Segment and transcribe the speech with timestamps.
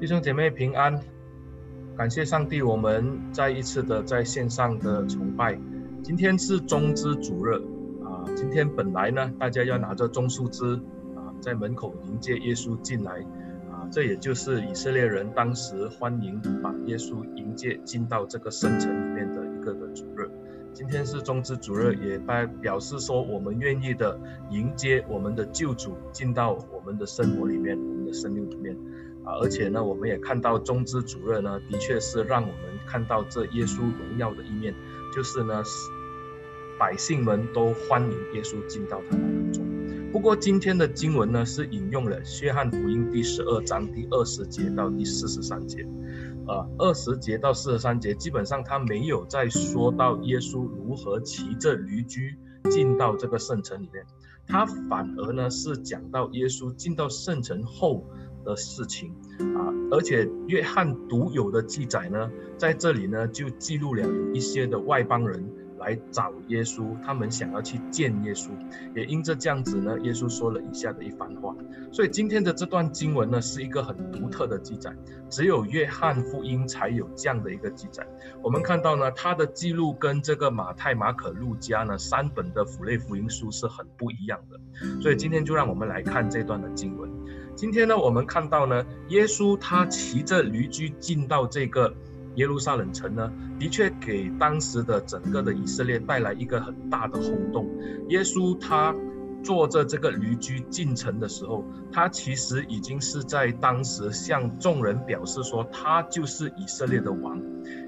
[0.00, 1.00] 弟兄姐妹平安，
[1.96, 5.58] 感谢上帝，我们再一次的在线上的崇拜。
[6.04, 7.54] 今天是棕枝主日
[8.04, 10.76] 啊，今天本来呢，大家要拿着棕树枝
[11.16, 13.26] 啊，在门口迎接耶稣进来
[13.72, 20.30] 啊，这也就是以色列人当时欢迎把耶稣迎接进到这个圣城里面的一个的主日。
[20.72, 24.16] 今天是棕枝主日，也代表示说我们愿意的
[24.50, 28.76] 迎接我们的救主进到我们的生活里面，我们的生命里面。
[29.40, 34.74] 而且呢，我们也看到棕枝主任呢，的确是让我们看到这耶稣荣耀的一面，
[35.14, 35.62] 就是呢，
[36.78, 39.68] 百姓们都欢迎耶稣进到他们当中。
[40.10, 45.86] 不过今天的经文呢，是引用了约翰福音第十二章第二十节到第四十三节，
[46.46, 52.38] 呃，二十节到四十三节，基本上他没有再说到耶稣如何骑着驴驹
[52.70, 54.06] 进到这个圣城里面，
[54.46, 58.08] 他反而呢是讲到耶稣进到圣城后。
[58.44, 59.12] 的事情
[59.56, 68.50] 啊，而且约翰独有的记载呢，在这里呢就记录了有一些的外邦人来找耶稣，他们想要去见耶稣，
[68.96, 71.54] 也因着这样子呢，耶稣说了以下的一番话。
[71.92, 74.92] 所以今天的这段经文呢，是一个很独特的记载，
[75.30, 78.04] 只有约翰福音才有这样的一个记载。
[78.42, 84.60] 我们看到呢，他的记录跟这个马太、马可、路加呢三本的符类福音书是很不一样的。
[85.00, 87.08] 所以今天就让我们来看这段的经文。
[87.58, 91.92] 今天呢，我们看到呢，耶稣他骑着驴驹进到这个
[92.36, 97.68] 耶路撒冷城呢，的确给当时的整个的以色列带来一个很大的轰动。
[98.10, 98.94] 耶稣他
[99.42, 107.42] 坐着这个驴驹进城的时候，他其实已经是在当时向众人表示说，他就是以色列的王，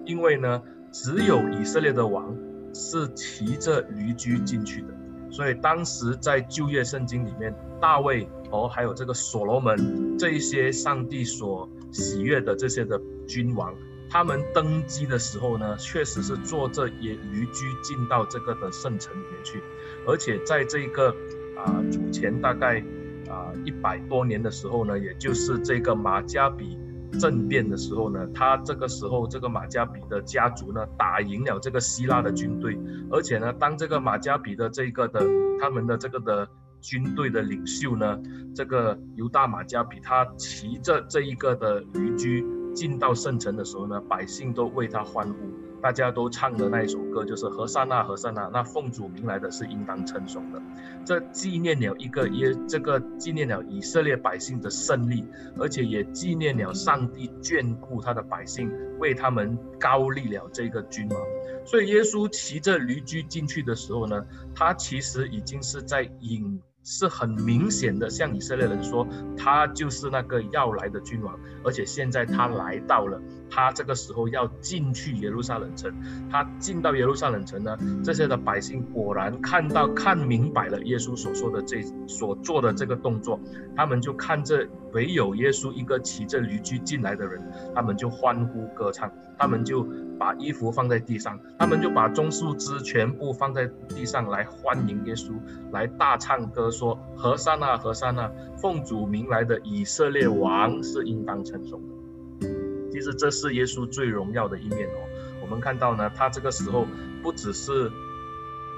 [0.05, 2.36] 因为呢，只有以色列的王
[2.74, 4.88] 是骑着驴驹进去的。
[5.30, 13.75] 所以当时在旧约圣经里面，大卫哦，还有这个所罗门这一些上帝所喜悦的这些的君王，
[14.11, 19.63] 他们登基的时候呢，确实是坐着也驴駒进到这个的圣城里面去，
[20.07, 21.08] 而且在这个
[21.57, 22.80] 啊主前大概
[23.29, 26.79] 啊一百多年的时候呢，也就是这个马加比。
[27.19, 32.79] 政变的时候呢，他这个时候这个马加比的家族呢，打赢了这个希腊的军队，
[33.11, 35.20] 而且呢，当这个马加比的这个的
[35.61, 36.48] 他们的这个的
[36.80, 38.20] 军队的领袖呢，
[38.55, 45.36] 这个犹大马加比，他骑着这一个的驴驹进到圣城的时候呢，百姓都为他欢呼。
[45.83, 50.61] 大家都唱的那一首歌就是和散那和散那，那奉主名来的是应当称颂的。
[51.07, 55.24] 这纪念了一个耶，这个纪念了以色列百姓的胜利，
[55.58, 61.19] 而且也纪念了上帝眷顾他的百姓，为他们高立了这个君王。
[61.64, 64.23] 所以耶稣骑着驴驹进去的时候呢，
[64.55, 66.61] 他其实已经是在引。
[66.83, 73.20] 是很明显的向以色列人说，他就是那个要来的君王，而且现在他来到了，
[73.51, 75.92] 他这个时候要进去耶路撒冷城。
[76.30, 83.39] 他进到耶路撒冷城呢，这些的百姓果然看到看明白了耶稣所说的这所做的这个动作，
[83.77, 87.40] 他们就看着唯有耶稣一个骑着驴驹进来的人，
[87.74, 89.86] 他们就欢呼歌唱，他们就
[90.20, 95.33] 把衣服放在地上，他们就把棕树枝全部放在地上来欢迎耶稣，
[95.73, 96.70] 来大唱歌。
[96.70, 102.48] 说和善啊，和善啊，奉主名来的以色列王是应当称颂的。
[102.92, 105.01] 其实这是耶稣最荣耀的一面哦。
[105.42, 106.87] 我们看到呢，他这个时候
[107.23, 107.91] 不只是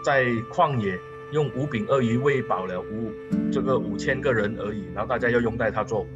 [0.05, 0.97] 在旷野
[1.33, 3.11] 用五饼二鱼喂饱了五
[3.51, 6.07] 这个五千个人而已，然后大家要拥戴他做。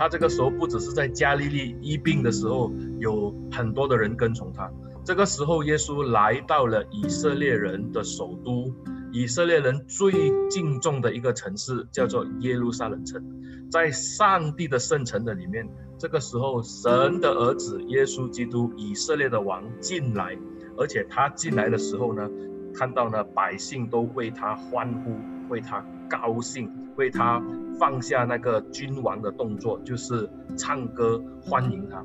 [0.00, 4.72] 他这个时候不只是在加利利医病的时候有很多的人跟从他，
[5.04, 8.74] 这个时候耶稣来到了以色列人的首都。
[9.12, 10.12] 以色列人最
[10.48, 13.22] 敬重的一个城市叫做耶路撒冷城，
[13.70, 15.68] 在上帝的圣城的里面，
[15.98, 20.38] 这个时候神的儿子耶稣基督，以色列的王进来，
[20.78, 22.30] 而且他进来的时候呢，
[22.72, 25.16] 看到呢百姓都为他欢呼，
[25.52, 27.42] 为他高兴，为他
[27.78, 32.04] 放下那个君王的动作，就是唱歌欢迎他。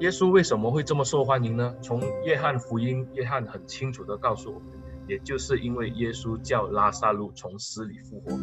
[0.00, 1.74] 耶稣为什么会这么受欢迎呢？
[1.82, 4.68] 从约翰福音，约翰很清楚地告诉我们。
[5.08, 8.38] 也就是因为耶稣叫拉撒路从死里复活，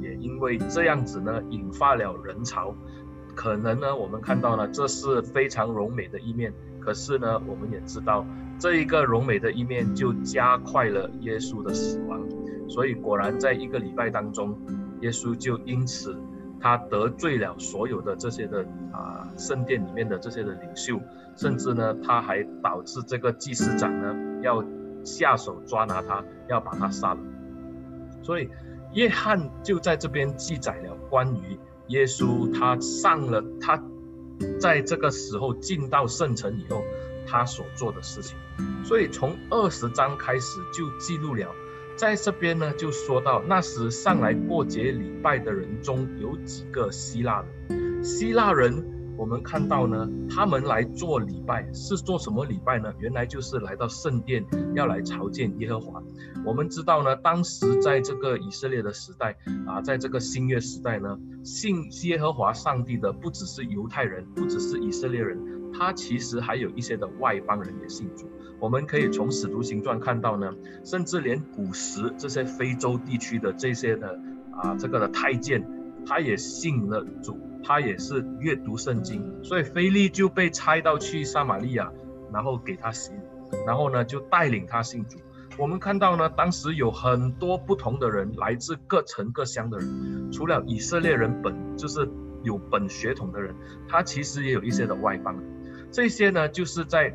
[0.00, 2.74] 也因为这样子呢，引发了人潮。
[3.34, 6.54] 可能呢，我们看到了，这是非常柔美的一面。
[6.80, 8.24] 可是呢，我们也知道，
[8.58, 12.18] 这一个柔美的一面就加快了耶稣的死亡。
[12.68, 14.58] 所以果然，在一个礼拜当中，
[15.00, 16.16] 耶稣就因此
[16.60, 21.00] 他得罪了所有的这些的啊圣殿里面的这些的领袖，
[21.36, 24.64] 甚至呢，他还导致这个祭司长呢要。
[25.04, 27.20] 下手抓拿他，要把他杀了。
[28.24, 28.50] 所以，
[28.92, 33.80] 约翰就在这边记载了关于耶稣他上了，他
[34.58, 36.82] 在这个时候进到圣城以后，
[37.24, 38.36] 他所做的事情。
[38.84, 41.54] 所以从二十章开始就记录了，
[41.96, 48.92] 在这边呢就说到那时上来过节礼拜的人中有几个希腊人，希腊人。
[49.18, 52.92] 我们看到呢，他们来做礼拜是做什么礼拜呢？
[52.98, 54.44] 原来就是来到圣殿
[54.74, 56.02] 要来朝见耶和华。
[56.44, 59.34] 我们知道呢，当时在这个以色列的时代
[59.66, 68.28] 啊，在这个新约时代呢，信耶和华上帝的不只是犹太人，不只是以色列人，他其实还有一些的外邦人也信主。
[68.58, 70.52] 我们可以从使徒行传看到呢，
[70.84, 74.20] 甚至连古时这些非洲地区的这些的
[74.52, 75.66] 啊这个的太监，
[76.06, 77.38] 他也信了主。
[77.68, 81.90] 他也是阅读圣经，所以菲利就被差到去撒玛利亚，
[82.32, 83.18] 然后给他洗礼，
[83.66, 85.18] 然后呢就带领他信主。
[85.58, 92.08] 我们看到呢，当时有很多不同的人，来自各城各乡的人，除了以色列人本就是
[92.44, 93.52] 有本血统的人，
[93.88, 95.36] 他其实也有一些的外邦。
[95.90, 97.14] 这些呢，就是在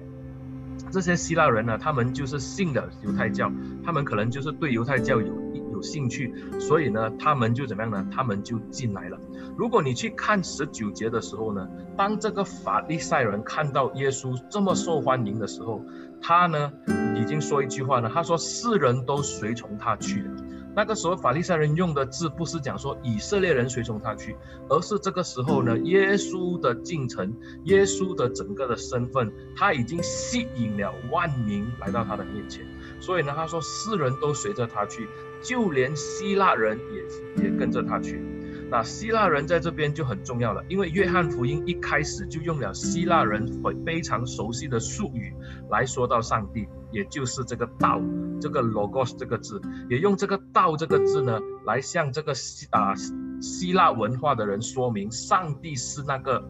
[0.92, 3.52] 这些希腊人呢，他们就是信的犹太教，
[3.84, 5.42] 他们可能就是对犹太教有。
[5.84, 8.08] 兴趣，所以呢，他们就怎么样呢？
[8.14, 9.18] 他们就进来了。
[9.58, 15.84] 如果你去看十九节的时候呢，当这个法利赛人看到耶稣这么受欢迎的时候，
[16.22, 16.72] 他呢
[17.16, 20.32] 已经说一句话呢，他说：“世人都随从他去了。”
[20.76, 24.36] 那个时候法利赛人用的字不是讲说以色列人随从他去，
[24.70, 27.34] 而是这个时候呢，耶稣的进程，
[27.66, 32.66] 耶稣的整个的身份，他已经吸引了万民来到他的面前。
[33.00, 35.08] 所以呢，他说世人都随着他去。
[35.44, 38.22] 就连希腊人也也跟着他去，
[38.70, 43.44] 那希腊人在这边就很重要了，因为约翰福音一开始就用了希腊人
[43.84, 45.34] 非常熟悉的术语
[45.72, 48.02] 来说到上帝，也就是这个道，
[48.40, 52.94] 这个 logos 这个字，也用这个道这个字呢来向这个希啊
[53.42, 56.50] 希腊文化的人说明，上帝是那个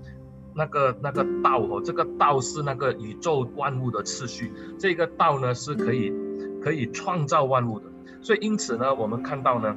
[0.54, 6.14] 那个那个道哦，这个道是那个宇宙万物的次序，这个道呢是可以
[6.62, 7.86] 可以创造万物的。
[8.22, 9.76] 所以，因此呢，我们看到呢，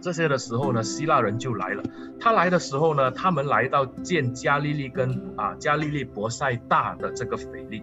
[0.00, 1.82] 这些的时候呢，希腊人就来了。
[2.20, 7.82] 他来的时候呢，他们来到见加利利跟啊加利利伯赛大的这个腓力，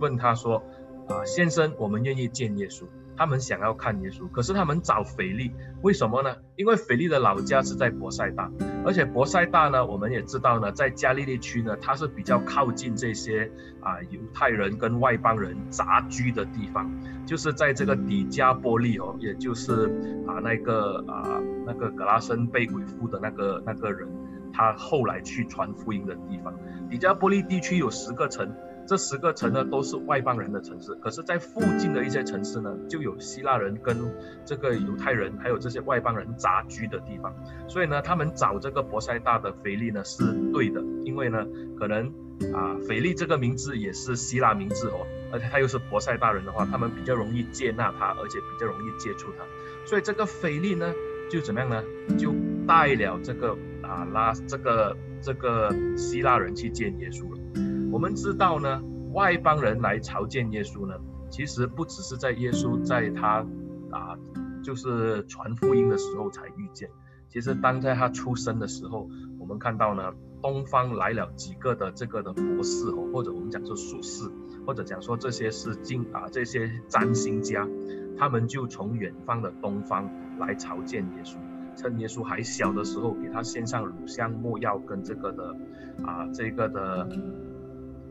[0.00, 0.62] 问他说
[1.10, 2.84] ：“啊，先生，我们愿意见耶稣。”
[3.16, 5.52] 他们想要看耶稣，可是他们找腓力，
[5.82, 6.36] 为什么呢？
[6.56, 8.50] 因为腓力的老家是在伯赛大，
[8.82, 13.52] 而且伯赛大呢，我们也知道呢，在加利利区呢，它是比较靠近这些
[13.82, 16.90] 啊犹太人跟外邦人杂居的地方，
[17.26, 24.08] 就是在这个底加波利哦，也就是啊那个啊那个格拉森被鬼附的那个那个人，
[24.50, 26.54] 他后来去传福音的地方。
[26.88, 28.50] 底加波利地区有十个城。
[28.86, 33.96] 这十个城呢，都是外邦人的城市，可是，在附近的一些城市呢，就有希腊人跟
[34.44, 37.32] 这个犹太人，还有这些外邦人杂居的地方。
[37.68, 41.46] 所以呢，他们找这个伯赛大的腓力呢是对的，因为呢，
[41.78, 42.08] 可能
[42.52, 49.44] 啊，腓力这个名字也是希腊名字哦，而且他又是伯赛大人的话，他们比较容易接纳他，而且比较容易接触他。
[49.86, 50.92] 所以这个腓力呢，
[51.30, 51.82] 就怎么样呢？
[52.18, 52.34] 就
[52.66, 57.69] 带了这个啊拉这个这个希腊人去见耶稣了。
[57.92, 58.80] 我们知道呢，
[59.12, 60.94] 外邦人来朝见耶稣呢，
[61.28, 63.44] 其实不只是在耶稣在他
[63.90, 64.16] 啊，
[64.62, 66.88] 就是传福音的时候才遇见。
[67.28, 74.30] 其实当在他出生的时候，我们看到呢，东方来了几个的这个的博士哦，或者我们讲说术士，
[74.64, 77.68] 或者讲说这些是经啊这些占星家，
[78.16, 81.36] 他们就从远方的东方来朝见耶稣，
[81.76, 85.56] 趁耶稣还小的时候，给他献上乳香、没药跟这个的
[86.04, 87.08] 啊这个的。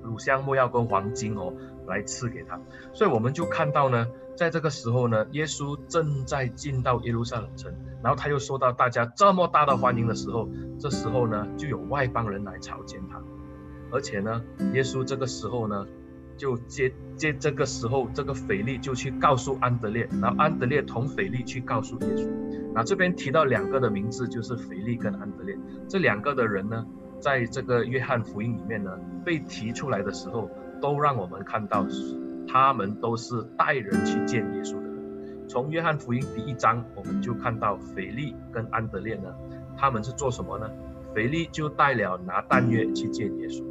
[0.04, 1.54] 乳香、没药跟黄金哦，
[1.88, 2.60] 来赐给他，
[2.94, 13.22] 所以我们就看到呢，在这个时候呢，耶稣正在进到耶路撒冷城，然后他又受到大家这么大的欢迎的时候，这时候呢，就有外邦人来朝见他，
[13.92, 14.42] 而且呢，
[14.74, 15.86] 耶稣这个时候呢，
[16.38, 22.30] 就接接这个时候，这个腓力就去告诉安德烈，然后安德烈同腓力去告诉耶稣，
[22.74, 26.86] 那这边提到两个的名字，就是腓力跟安德烈，这两个的人呢。
[27.20, 30.50] 在这个约翰福音里面呢，被提出来的时候，
[30.82, 31.86] 都让我们看到，
[32.48, 34.90] 他们都是带人去见耶稣的。
[35.48, 39.34] 从约翰福音第一章，我们就看到腓力跟安德烈呢，
[39.78, 40.70] 他们是做什么呢？
[41.14, 43.64] 腓力就带了拿但约去见耶稣，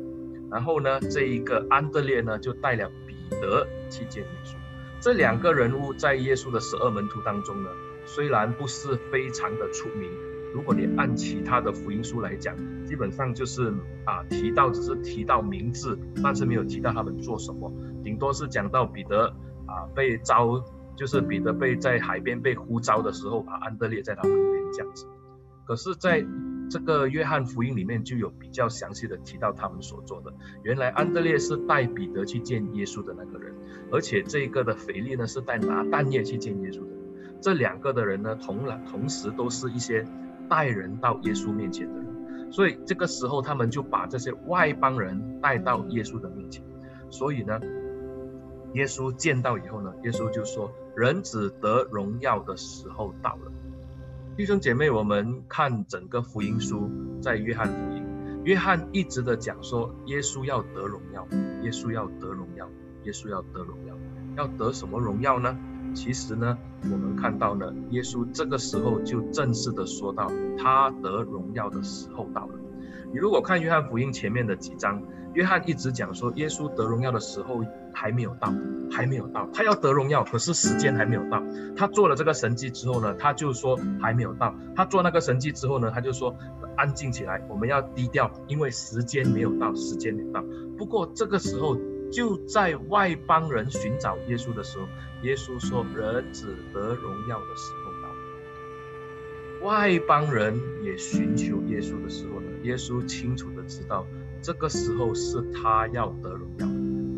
[0.51, 4.55] 然后呢，这一个安德烈呢，就带了彼得去见耶稣。
[5.01, 7.71] 这两个人物在耶稣的十二门徒当中呢，
[8.05, 10.11] 虽然不是非常的出名。
[10.55, 13.73] 如果你按其他的福音书来讲，基本上就是
[14.05, 19.27] 啊提到只是提到名字，但是没有提到他们做什么，顶多是讲到彼得
[19.67, 20.65] 啊被召，
[20.97, 25.07] 就是彼得被在海边被呼召的时候，啊安德烈在他旁边这样子。
[25.67, 26.25] 可是，在
[26.71, 30.33] 这个约翰福音里面就有比较详细的提到他们所做的。
[30.63, 33.55] 原来安德烈是带彼得去见耶稣的那个人，
[33.93, 36.89] 而且这个的腓力呢是带拿但业去见耶稣的。
[37.41, 40.07] 这两个的人呢，同了同时都是一些
[40.49, 46.65] 带人到耶稣面前的人，所以这个时候他们就把这些外邦人带到耶稣的面前。
[47.11, 47.61] 所以呢，
[48.75, 53.53] 耶稣见到以后呢，耶稣就说：“人子得荣耀的时候到了。”
[54.37, 56.91] 弟兄姐妹，我们看整个福音书，
[57.21, 58.07] 在约翰福音，
[58.45, 61.27] 约翰一直的讲说，耶稣要得荣耀，
[61.63, 62.69] 耶稣要得荣耀，
[63.05, 63.95] 耶稣要得荣耀，
[64.37, 65.59] 要得什么荣耀呢？
[65.95, 72.55] 其实呢，我们看到呢，耶稣这个时候就正式的说到，他得荣耀的时候到了。
[73.13, 75.03] 你如果看约翰福音前面的几章，
[75.33, 78.53] 约翰一直讲说，耶稣得荣耀的时候还没有到，
[78.91, 81.43] 还没有到，他要得荣耀，可是时间还没有到。
[81.77, 84.55] 他做了这个神迹之后呢，他就说还没有到。
[84.77, 86.35] 他做那个神迹之后呢，他就说
[86.77, 90.45] 安静起来，我们要低调，因为时间没有到，时间没有到。
[90.77, 91.77] 不过这个时候
[92.11, 94.87] 就在外邦人寻找耶稣的时候，
[95.23, 98.15] 耶稣说人子得荣耀的时候到了。
[99.63, 104.07] 外邦人也寻求耶稣的时候呢，耶稣清楚的知道。
[104.41, 106.67] 这个时候是他要得荣耀，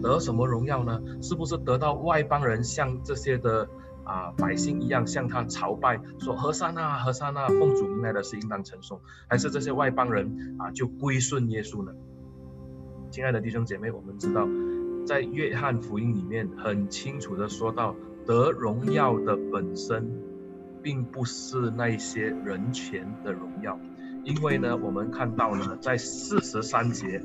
[0.02, 0.98] 得什么荣耀呢？
[1.20, 3.68] 是不是得到外邦人像这些的
[4.04, 11.92] 啊百姓一样向他朝拜，说和散那和散那，奉主名来的是应当称颂，还是这些外邦人啊就归顺耶稣呢？
[13.10, 14.46] 亲爱的弟兄姐妹，我们知道，
[15.10, 20.08] 在约翰福音里面很清楚的说到，得荣耀的本身，
[20.84, 23.76] 并不是那些人前的荣耀。
[24.22, 27.20] 因为呢，我们看到呢，在四十三节，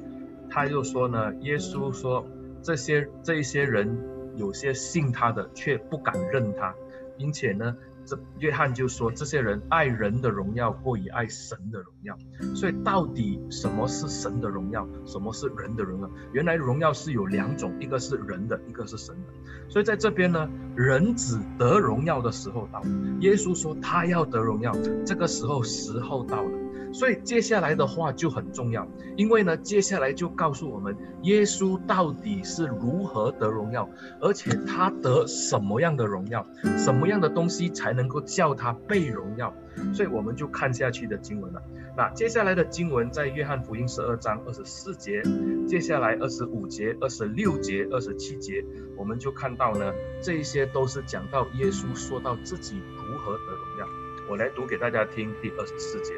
[0.50, 2.26] 他又说呢，耶稣说
[2.64, 3.96] 这些这些人
[4.36, 6.74] 有些信他的，却不敢认他，
[7.16, 12.18] 并且呢，这约翰就说这些人爱人的荣耀过于爱神的荣耀。
[12.56, 16.10] 所以到底什么是神的荣耀，什么是人的荣耀？
[16.32, 19.34] 原来荣耀是有两种，一个是人的，一个是神的。
[19.70, 22.88] 所以在这边呢，人只得荣耀的时候到了，
[23.22, 24.72] 耶稣说他要得荣耀，
[25.06, 26.65] 这个时候时候到了。
[26.98, 28.88] 所以接下来的话就很重要，
[29.18, 33.90] 因为呢，接下来就告诉我们耶稣到底是如何得荣耀，
[34.22, 36.48] 而且他得什么样的荣耀，
[36.78, 39.54] 什么样的东西才能够叫他被荣耀。
[39.94, 41.62] 所以我们就看下去的经文了。
[41.98, 45.22] 那接下来的经文在约翰福音十二章二十四节，
[45.68, 48.64] 接下来二十五节、二十六节、二十七节，
[48.96, 53.86] 我们就看到呢，这些都是讲到耶稣说到自己如何得荣耀。
[54.30, 56.14] 我来读给大家听第二十四节。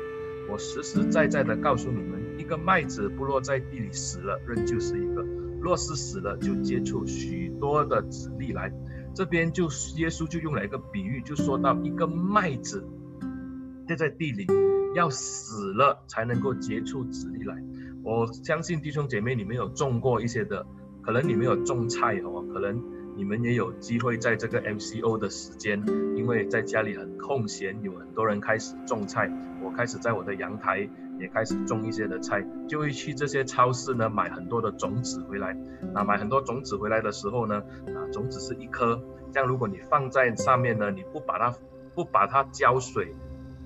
[0.49, 5.21] 我实实在在的告诉你们，一个麦子不落在地里死了，仍旧是一个；
[5.61, 8.71] 若是死了，就结出许多的子粒来。
[9.13, 9.63] 这边就
[9.97, 12.87] 耶稣就用了一个比喻，就说到一个麦子
[13.87, 14.45] 掉在地里，
[14.95, 17.55] 要死了才能够结出子粒来。
[18.03, 20.65] 我相信弟兄姐妹，你们有种过一些的，
[21.01, 22.81] 可能你们有种菜哦，可能
[23.17, 25.83] 你们也有机会在这个 MCO 的时间，
[26.15, 29.27] 因为在家里很空闲，有很多人开始种菜。
[29.63, 30.87] 我开始在我的阳台
[31.19, 35.57] 也开始种一些的菜，就会去这些超市呢买很多的种子回来。
[35.95, 39.01] 啊，买很多种子回来的时候呢，啊，种子是一颗，
[39.33, 41.57] 这样如果你放在上面呢，你不把它
[41.95, 43.15] 不把它浇水，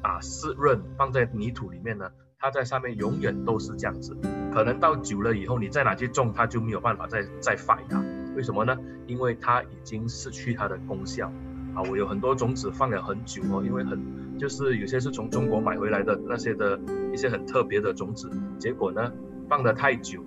[0.01, 4.15] 啊，湿润放在泥土里面呢，它在上面永远都是这样子。
[4.53, 8.01] 可能到久了以后，你再拿去种，它就没有办法再再发芽。
[8.41, 8.75] 为什么呢？
[9.05, 11.31] 因为它已经失去它的功效。
[11.75, 14.01] 啊，我有很多种子放了很久哦，因为很
[14.39, 16.79] 就是有些是从中国买回来的那些的
[17.13, 19.13] 一些很特别的种子，结果呢
[19.47, 20.25] 放得太久，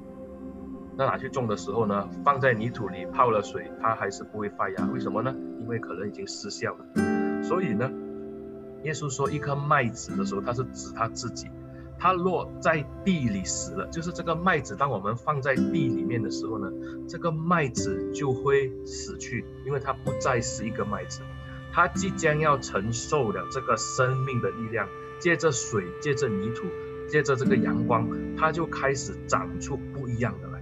[0.97, 5.35] 那拿去种的时候呢，放在泥土里泡了水，它还是不会发芽，为什么呢？
[5.61, 7.43] 因为可能已经失效了。
[7.43, 7.91] 所以呢，
[8.85, 11.49] 耶稣说一颗麦子的时候，他是指他自己，
[11.99, 16.71] 它落在地里死了，就是这个麦子，当我们放在地里面的时候呢，
[17.09, 21.23] 这个麦子就会死去，因为它不再是一个麦子。
[21.73, 26.67] 它即将要承受了这个生命的力量，借着水，借着泥土，
[27.09, 30.54] 借着这个阳光，它就开始长出不一样的。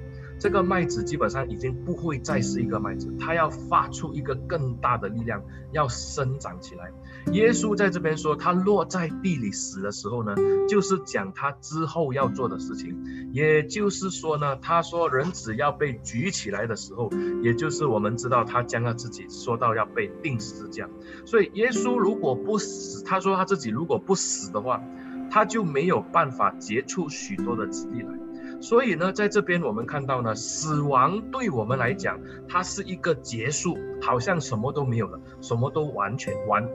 [0.43, 6.91] 这个麦子基本上已经不会再是一个麦子，它要发出一个更大的力量，要生长起来。
[7.31, 10.35] 耶稣在这边说，他落在地里死的时候呢，
[10.69, 13.31] 就是讲他之后要做的事情。
[13.33, 17.09] 也就是说呢，他说人只要被举起来的时候，
[17.45, 20.89] 也就是我们知道他将要自己说到要被钉十字架。
[21.25, 24.83] 所以耶稣如果不死，他说他自己如果不死的话，
[25.31, 28.09] 他就没有办法结出许多的子粒来。
[28.63, 36.67] 所以呢，在这边我们看到呢，死亡对我们来讲，它是一个结束，好像什么都没有了，什么都完全完，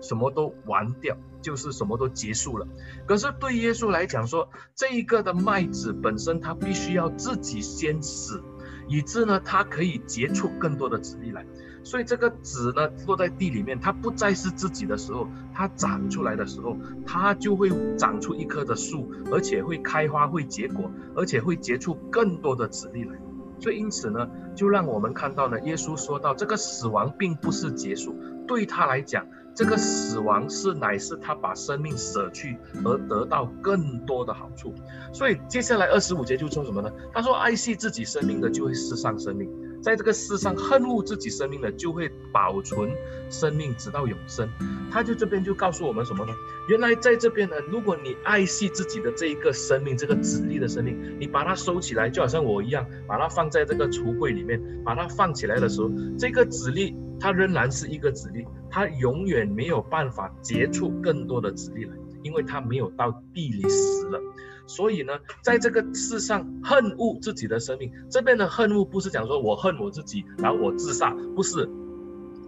[0.00, 2.66] 什么都完掉，就是什么都结束了。
[3.06, 8.42] 可是对耶稣来讲说，这一个的麦子本身，它必须要自己先死，
[8.88, 11.46] 以致呢，它可以结出更多的子粒来。
[11.86, 16.76] 所以这个籽呢，落在地里面，它不再是自己的时候，它长出来的时候，
[17.06, 23.16] 它就会长出一棵的树，而且会开花、会结果，而且会结出更多的籽粒来。
[23.60, 28.16] 所以因此呢，就让我们看到呢，耶稣说到这个死亡并不是结束，
[28.48, 29.24] 对他来讲。
[29.54, 34.74] 这个死亡是乃是他把生命舍去而得到更多的好处，
[35.14, 36.90] 所以接下来二十五节就说什么呢？
[37.14, 39.48] 他说：“爱惜自己生命的就会失丧生命，
[39.86, 42.90] 在这个世上恨恶自己生命的就会保存
[43.30, 44.48] 生命直到永生。”
[44.90, 46.32] 他就这边就告诉我们什么呢？
[46.68, 55.88] 原来在这边呢，如果你爱惜自己的这一个生命，这个子粒的生命，你把它收起来，就好像我一样，把它放在这个橱柜里面，把它放起来的时候，
[56.18, 58.44] 这个子粒它仍然是一个子粒。
[58.68, 61.92] 它永远没有办法结出更多的子粒来，
[62.24, 64.20] 因为它没有到地里死了。
[64.66, 71.68] 所以呢，在这个世上恨恶自己的生命，这边的恨恶不是讲说我恨我自己，然后我自杀，不是。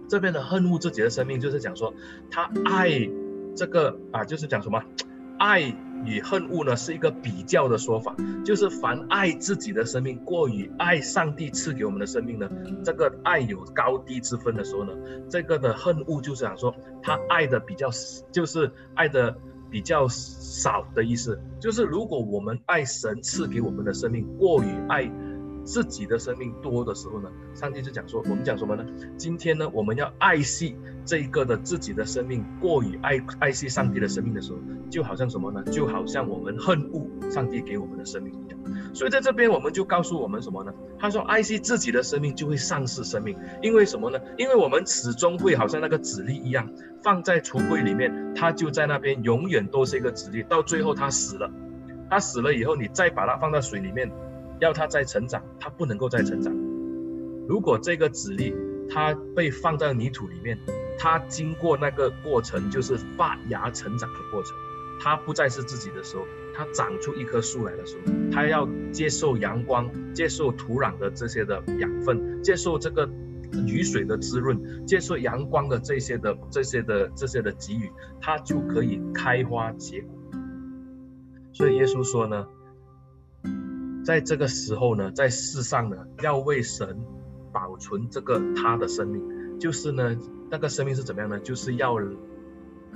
[0.07, 1.93] 这边的恨恶自己的生命，就是讲说
[2.31, 3.09] 他爱
[3.55, 4.83] 这个啊，就是讲什么
[5.37, 5.75] 爱。
[6.05, 12.49] 与恨恶呢，是一个比较的说法，就是凡爱自己的生命过于爱上帝赐给我们的生命呢，
[12.85, 14.93] 这个爱有高低之分的时候呢，
[15.29, 16.73] 这个的恨恶就是想说
[17.03, 17.89] 他爱的比较，
[18.31, 19.37] 就是爱的
[19.69, 25.11] 比较少的意思，就是如果我们爱神赐给我们的生命过于爱。
[25.65, 28.83] 自己的生命多的时候呢，上帝就讲说，我们讲什么呢？
[29.17, 34.57] 今天呢，我们要爱惜这一个的自己的生命，过于爱爱惜上帝的生命的时候，
[34.89, 35.61] 就好像什么呢？
[35.65, 38.33] 就好像我们恨恶上帝给我们的生命。
[38.93, 40.73] 所以在这边，我们就告诉我们什么呢？
[40.99, 44.19] 他说，爱惜自己的生命就会丧失生命，因为什么呢？
[44.37, 46.69] 因为我们始终会好像那个籽粒一样，
[47.03, 51.51] 放在橱柜里面，它就在那边永远都是一个籽粒，到最后它死了，
[52.09, 54.11] 它死了以后，你再把它放到水里面。
[54.61, 56.53] 要它再成长，它不能够再成长。
[57.47, 58.53] 如果这个籽粒
[58.89, 60.59] 它被放在泥土里面，
[60.97, 64.53] 它经过那个过程，就是发芽成长的过程。
[65.01, 66.25] 它不再是自己的时候，
[66.59, 73.09] 它长出一棵树来的时候，它要接受阳光，接受土壤的这些的养分，接受这个
[73.65, 80.09] 雨水的滋润，接受阳光的这些的这些的这些的给予，它就可以开花结果。
[81.53, 82.45] 所以耶稣说呢。
[84.03, 86.97] 在这个时候呢，在世上呢，要为神
[87.53, 90.17] 保存这个他的生命，就是呢，
[90.49, 91.39] 那个生命是怎么样呢？
[91.39, 91.95] 就是要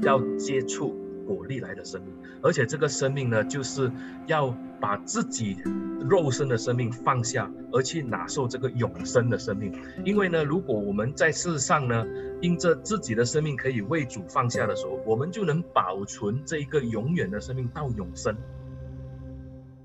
[0.01, 0.95] 要接触
[1.27, 3.89] 果粒来的生命，而且这个生命呢，就是
[4.27, 5.57] 要把自己
[6.01, 9.73] 肉身的生命放下，而去拿受这个永生的生命。
[10.03, 12.05] 因为呢，如果我们在世上呢，
[12.41, 18.35] 因着自己的生命可以为主放下的时候，我们就能保存这一个永远的生命到永生。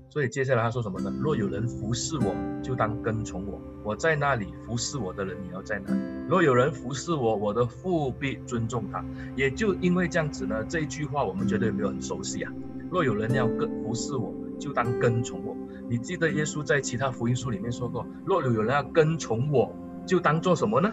[0.09, 1.13] 所以接下来他说什么呢？
[1.21, 6.01] 若有人服侍我，就当跟从我；我在那里服侍我的人，也要在那里。
[6.27, 9.05] 若有人服侍我，我的父必尊重他。
[9.35, 12.51] 也就因为这样子呢，这一句话我们觉得有没有很熟悉啊？
[12.89, 15.55] 若有人要跟服侍我，就当跟从我。
[15.87, 19.71] 你记得耶稣在其他福音书里面说过，若有人要跟从我，
[20.07, 20.91] 就当做什么呢？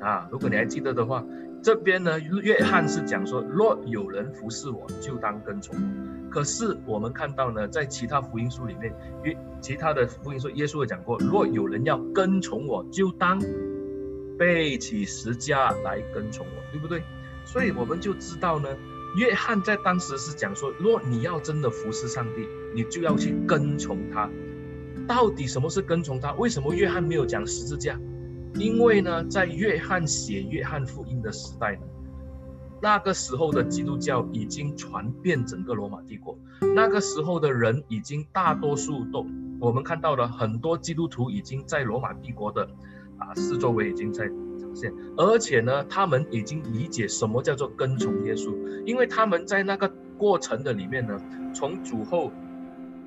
[0.00, 1.24] 啊，如果你还记得的话，
[1.62, 6.17] 这边呢，约翰是讲说，若有人服侍我，就当跟从我。
[6.30, 13.40] 可是我们看到呢，在其他福音书里面，约其他的福音书，耶稣也讲过，若有人要跟从我，就当
[14.38, 17.02] 背起十架来跟从我，对不对？
[17.44, 18.68] 所以我们就知道呢，
[19.16, 24.30] 约翰在当时是讲说，若你要真的服侍上帝，你就要去跟从他。
[25.06, 26.32] 到底什么是跟从他？
[26.34, 27.98] 为什么约翰没有讲十字架？
[28.54, 31.80] 因为呢，在约翰写约翰福音的时代呢。
[32.80, 36.38] 那个时候的基督教已经传遍整个罗马帝国，
[36.76, 39.26] 那个时候的人已经大多数都，
[39.58, 42.68] 我们看到了很多基督徒已经在罗马帝国的
[43.18, 51.20] 啊四周围已经在呈现，而且呢，他们已经理解什么叫做跟从耶稣，因为他们在那个过程的里面呢，
[51.52, 52.30] 从主后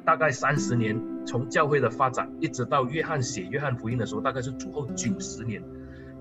[0.03, 5.63] 大概三十年，从教会的发展一直到约翰写约翰福音的时候，大概是主后九十年，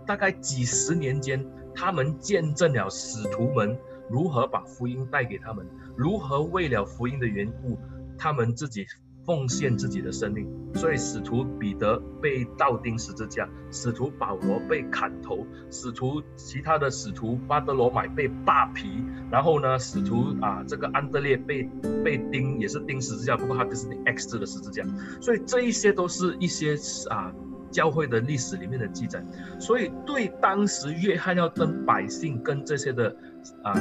[0.06, 1.44] 大概几十年间。
[1.80, 3.78] 他们见证了使徒们
[4.10, 5.66] 如何把福音带给他们，
[5.96, 7.78] 如何为了福音的缘故，
[8.18, 8.84] 他们自己
[9.24, 10.46] 奉献自己的生命。
[10.74, 21.62] 所以，使徒彼得被倒钉十字架，使徒保罗被砍头，使徒其他的使徒巴德罗买被扒皮，然后呢，使徒啊这个安德烈被
[22.04, 24.84] 被钉也是钉十字架，不过他就是 X 字的十字架。
[25.22, 26.76] 所以这一些都是一些
[27.08, 27.32] 啊
[27.70, 29.24] 教会的历史里面的记载。
[29.58, 33.14] 所以对当时约翰要跟百姓跟这些的
[33.62, 33.74] 啊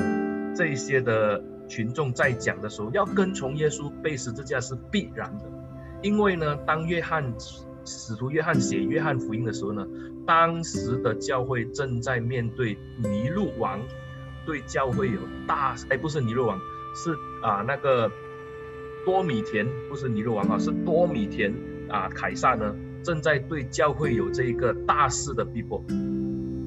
[0.56, 5.45] 这些的群众在讲的时候，要跟从耶稣背十字架是必然的，
[6.02, 7.34] 因为呢，当约翰
[7.86, 9.86] 使徒约翰写约翰福音的时候呢，
[10.25, 13.80] 当时的教会正在面对尼禄王
[14.45, 16.60] 对教会有大哎不是尼禄王
[16.95, 18.10] 是啊那个。
[19.06, 21.52] 多米田不是尼禄王啊，是多米田
[21.89, 25.83] 啊，凯撒呢正在对教会有这一个大肆的逼迫。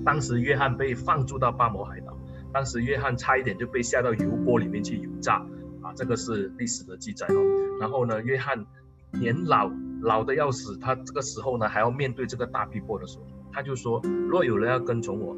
[0.04, 2.16] 当时约翰被放逐到巴摩海岛，
[2.52, 5.46] 当时约翰差一点就被下到油锅里面去油炸
[5.80, 7.78] 啊，这个是历史的记载哦。
[7.80, 8.66] 然后呢，约翰
[9.12, 15.36] 年老老的要死，他这个时候呢还要面对这个大逼迫的时候，他就说：若有人要跟从我，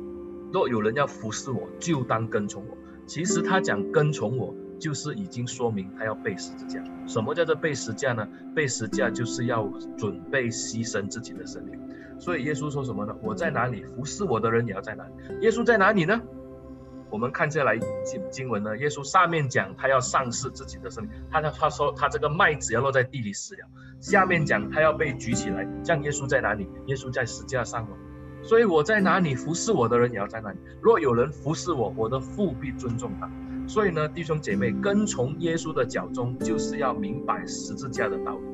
[0.53, 2.77] 若有人要服侍我，就当跟从我。
[3.07, 4.55] 其实他讲跟从我。
[4.85, 6.79] 就是已经说明他要背十字架。
[7.07, 8.29] 什么叫做背十字架呢？
[8.55, 9.67] 背十字架就是要
[9.97, 11.81] 准备牺牲自己的生命。
[12.19, 13.17] 所以耶稣说什么呢？
[13.23, 15.13] 我在哪里，服侍我的人也要在哪里。
[15.41, 16.21] 耶稣在哪里呢？
[17.09, 23.67] 我们看下来经经文呢，耶稣上面讲他要丧失自己的生命，他他说他这个麦子要落在地里死了。
[24.01, 26.69] 下面讲他要被举起来，这样耶稣在哪里？
[26.89, 27.97] 耶稣在十字架上了。
[28.43, 30.59] 所以我在哪里，服侍我的人也要在哪里。
[30.83, 33.31] 若有人服侍我，我的父必尊重他。
[33.67, 38.45] 所以呢，弟兄姐妹，跟从耶稣的脚踪，就是要明白十字架的道理。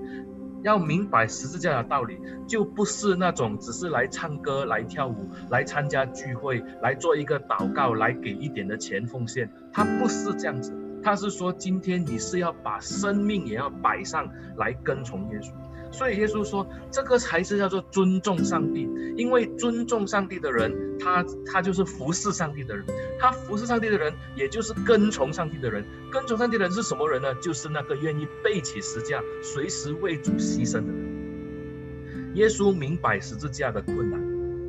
[0.62, 9.51] 要明白十字架的道理，就不是那种只是来唱歌、来跳舞、来参加聚会、来做一个祷告、来给一点的钱奉献。
[9.73, 10.70] 他不是这样子，
[11.03, 15.51] 他是说，今天你是要把生命也要摆上来跟从耶稣。
[15.92, 22.85] 所以耶稣说，这个才是叫做尊重上帝，因为尊重上帝的人，他他就是服侍上帝的人，
[23.18, 25.85] 他服侍上帝的人，也就是跟从上帝的人。
[26.12, 27.35] 跟从上帝的人是什么人呢？
[27.37, 32.35] 就是那个愿意背起十字架，随时为主牺牲的人。
[32.35, 34.20] 耶稣明白十字架的困难，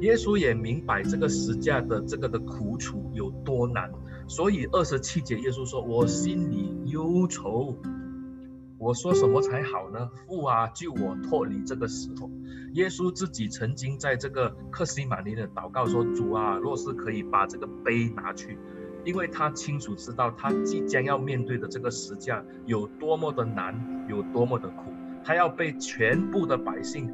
[0.02, 3.92] 耶稣也明白这个十字架的这个的苦楚有多难，
[4.28, 7.78] 所以二十七节耶稣说：“我心里忧愁。”
[8.82, 10.10] 我说什么才好呢？
[10.26, 12.28] 父啊，救我脱离这个时候。
[12.74, 18.58] 耶稣自己曾经在这个克西马尼的祷告说：“主啊，若是可以把这个杯拿去，
[19.06, 24.92] 因为他清楚知道他即将要面对的这个石架有多么的难，有多么的苦，
[25.24, 27.14] 他要被全部的百姓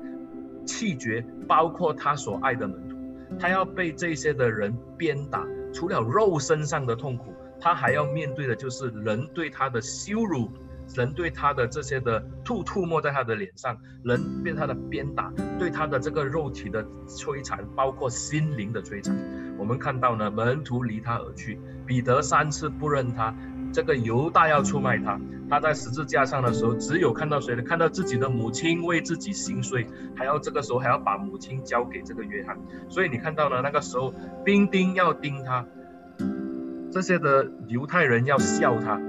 [0.66, 2.96] 弃绝，包括他所爱的门徒，
[3.38, 10.50] 他要被这些的人鞭打，除了肉身上的痛苦，他还要面对的就是人对他的羞辱。”
[10.96, 19.16] 人对他的这些的吐吐沫在他的脸上，人被他的鞭打，对他的这个肉体的摧残，包括心灵的摧残。
[19.58, 23.36] 我们看到呢，门徒离他而去，彼得三次不认他，
[23.74, 25.20] 这个犹大要出卖他。
[25.50, 27.64] 他在十字架上的时候，只有看到谁呢？
[27.64, 32.58] 看到自己的母亲为自己心碎，还要这个时候还要把母亲交给这个约翰。
[32.90, 35.66] 所以你看到呢，那个时候兵丁要钉他，
[36.92, 39.00] 这些的犹太人要笑他。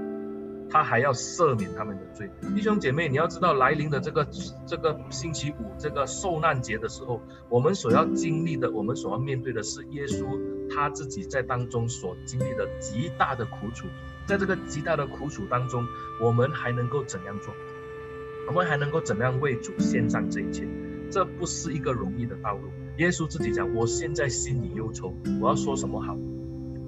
[0.69, 4.27] 他还要赦免他们的罪，弟兄姐妹，你要知道来临的这个
[4.67, 13.87] 这个星期五这个受难节的时候，我们所要经历的，我们所要面对的是耶稣他自己在当中所经历的极大的苦楚，
[14.27, 15.87] 在这个极大的苦楚当中，
[16.21, 17.53] 我们还能够怎样做？
[18.47, 20.67] 我们还能够怎样为主献上这一切？
[21.11, 22.69] 这不是一个容易的道路。
[22.97, 26.15] 耶稣自己讲：“我现在心里忧愁，我要说什么好？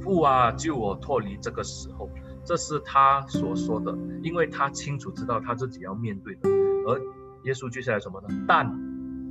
[0.02, 2.10] 父啊，救我脱离这个时候。”
[2.44, 6.50] 这是他所说的，因为他清楚知道他自己要面对的。
[6.50, 7.00] 而
[7.44, 8.28] 耶稣接下来什么呢？
[8.48, 8.68] 但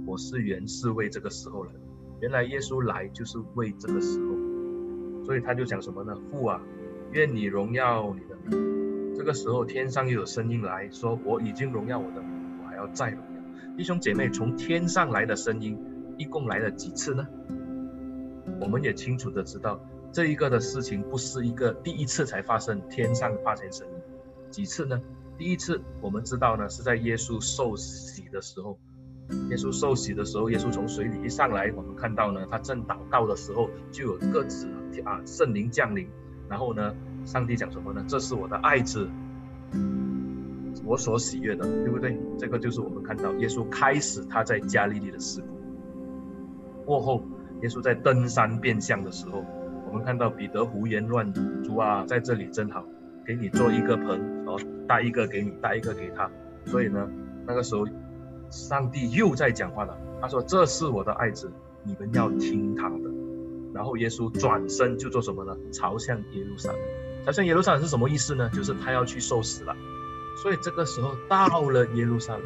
[0.06, 1.80] 我是原是为这个时候来的。
[2.20, 6.14] 原来耶稣来就是为这个时候，所以他就讲什么呢？
[6.30, 6.60] 父啊，
[7.12, 9.14] 愿你荣耀你的名。
[9.16, 12.30] 这个时候天上又有声音来说：我已经荣耀我的名，
[12.62, 13.76] 我还要再荣耀。
[13.76, 15.78] 弟兄姐妹，从天上来的声音
[16.16, 17.26] 一共来了几次呢？
[18.60, 19.80] 我们也清楚的知道。
[20.12, 23.94] 这一个的事情不是一个第一次才发生，天上发生声音，
[24.50, 25.00] 几次呢？
[25.38, 28.78] 第一次我们知道呢，是在耶稣受洗的时候。
[29.48, 34.66] 耶稣受洗的时候，耶稣从水里一上来，我们看到呢，他正祷告的时候，就有鸽子
[35.04, 36.08] 啊，圣灵降临。
[36.48, 36.92] 然后呢，
[37.24, 38.04] 上帝讲什么呢？
[38.08, 39.08] 这是我的爱子，
[40.84, 42.18] 我所喜悦的，对不对？
[42.36, 46.84] 这个就是我们看到耶稣开始他在加利利的事故。
[46.84, 47.22] 过后，
[47.62, 49.44] 耶稣在登山变相的时候。
[49.90, 52.84] 我们看到彼得胡言乱语，主啊，在这里真好，
[53.26, 56.30] 给你做一个盆，哦，带一个给你，带一个给他。
[56.64, 57.10] 所以呢，
[57.44, 57.84] 那个时候，
[58.50, 59.98] 上帝又在讲话了。
[60.20, 61.50] 他说：“这是我的爱子，
[61.82, 63.10] 你们要听他的。”
[63.74, 65.56] 然后耶稣转身就做什么呢？
[65.72, 66.80] 朝向耶路撒冷。
[67.24, 68.48] 朝向耶路撒冷是什么意思呢？
[68.54, 69.74] 就是他要去受死了。
[70.42, 72.42] 所以这个时候到了耶路撒冷，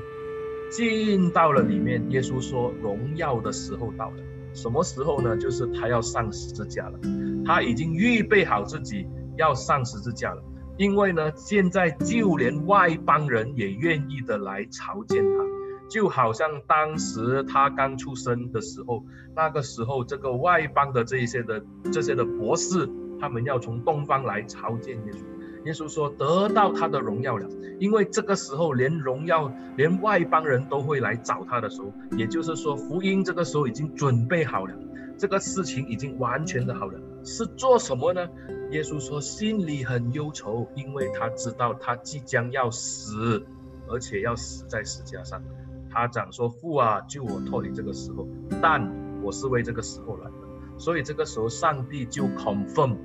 [0.70, 2.11] 进到了里面。
[2.11, 4.16] 耶稣说：“荣耀的时候到了，
[4.55, 5.37] 什么时候呢？
[5.37, 6.99] 就是他要上十字架了。
[7.45, 10.43] 他已经预备好自己要上十字架了。
[10.77, 15.45] 因为呢，现在就连外邦人也愿意的来朝见他，
[15.88, 19.05] 就好像当时他刚出生的时候，
[19.37, 22.88] 那个时候这个外邦的这一些的这些的博士，
[23.21, 25.19] 他们要从东方来朝见耶稣。”
[25.64, 27.48] 耶稣说：“得到他的荣耀了，
[27.79, 34.74] 因为这个时候连荣耀，连外邦人都会来找他的时候，也就是说，福音这个时候已经准备好了，
[35.16, 37.00] 这个事情已经完全的好了。
[37.24, 38.29] 是做什么呢？
[38.70, 43.42] 耶稣说心里很忧愁，因为他知道他即将要死，
[43.88, 45.42] 而且要死在十字架上。
[45.90, 48.29] 他讲说：‘父啊，救我脱离这个时候，
[48.61, 50.33] 但我是为这个时候来的。’
[50.77, 52.96] 所以这个时候，上帝就 confirm。”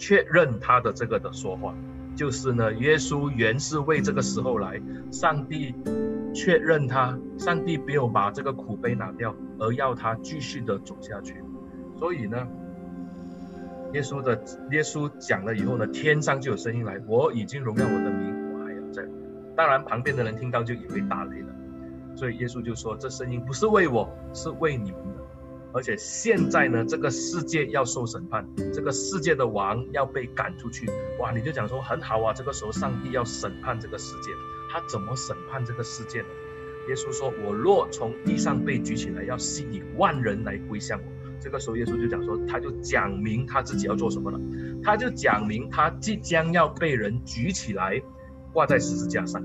[0.00, 1.74] 确认他的这个的说话，
[2.16, 4.80] 就是呢，耶稣原是为这个时候来，
[5.12, 5.74] 上帝
[6.34, 11.34] 确认他，上帝没有把这个苦杯拿掉，而要他继续的走下去。
[11.98, 12.48] 所以呢，
[13.92, 19.06] 耶稣的耶稣讲了以后呢，天上就有声音来，我已经荣耀我的名，我还要在。
[19.54, 21.48] 当然旁边的人听到就以为打雷了，
[22.16, 25.00] 所以耶稣就说，这声音不是为我，是为你们。
[25.72, 30.88] 而且现在呢，这个世界要受审判，这个世界的王要被赶出去。
[31.18, 34.32] 哇，你就讲说很好啊，这个时候上帝要审判这个世界，
[34.70, 36.28] 他怎么审判这个世界呢？
[36.88, 41.04] 耶稣说：“我若从地上被举起来，要吸引万人来归向我。”
[41.38, 44.40] 这个时候耶稣就讲说，他就讲明他自己要做什么了，
[44.82, 48.02] 他就讲明他即将要被人举起来，
[48.52, 49.40] 挂在十字架上。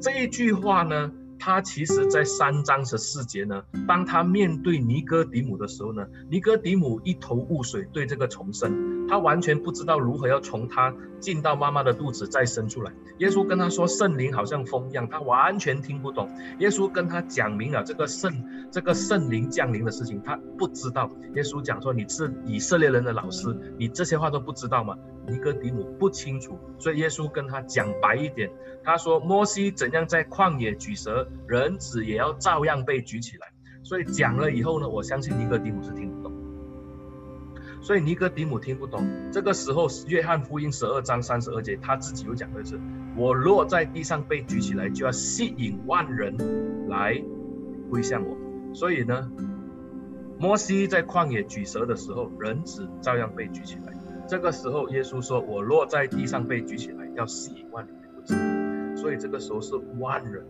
[0.00, 1.10] 这一句话呢，
[1.40, 12.92] 他其实，在三章十四节呢，当他面对尼哥底母的时候呢，尼哥底母一头雾水，对这个重生，他完全不知道如何要从他进到妈妈的肚子再生出来。
[13.18, 16.28] 耶稣跟他说，圣灵好像风一样，他完全听不懂。
[16.58, 21.10] 耶稣跟他讲明了这个圣这个圣灵降临的事情，他不知道。
[21.34, 24.94] 耶稣讲说，你是以色列人的老师，你这些话都不知道吗？
[25.30, 28.50] 尼哥底母不清楚，所以耶稣跟他讲白一点，
[28.82, 31.26] 他说摩西怎样在旷野举蛇。
[31.46, 33.46] 人子也要照样被举起来，
[33.82, 36.32] 所以讲了以后呢，我相信尼哥底母是听不懂。
[37.82, 42.78] 所以尼哥底母听不懂，这个时候约翰福音十二章三十二节，他自己有讲的是：
[43.16, 47.22] 我落在地上被举起来，就要吸引万人来
[47.88, 48.36] 归向我。
[48.74, 49.30] 所以呢，
[50.38, 53.94] 摩西在旷野举蛇的时候，人子照样被举起来。
[54.30, 58.96] 这个时候，耶稣说：我落在地上被举起来，要吸引万人来归向我。
[58.96, 60.46] 所以这个时候是万人。